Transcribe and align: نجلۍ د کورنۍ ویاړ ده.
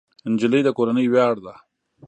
نجلۍ 0.31 0.61
د 0.65 0.69
کورنۍ 0.77 1.05
ویاړ 1.09 1.35
ده. 1.45 1.53